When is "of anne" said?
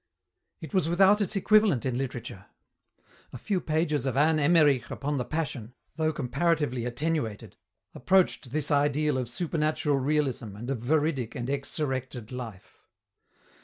4.07-4.39